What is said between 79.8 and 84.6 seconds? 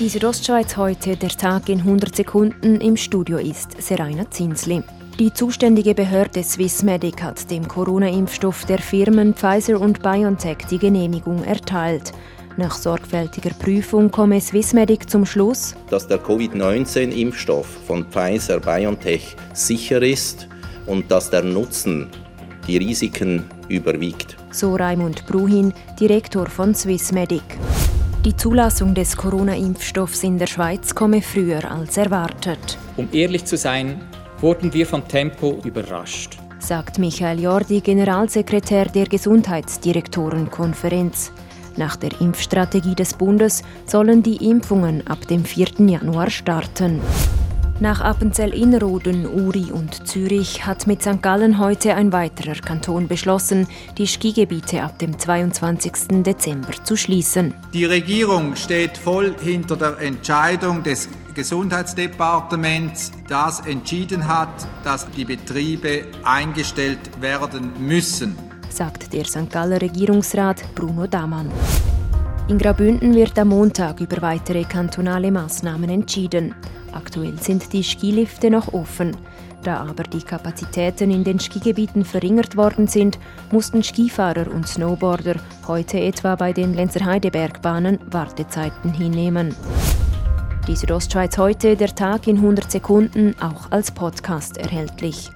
aber die Kapazitäten in den Skigebieten verringert worden sind, mussten Skifahrer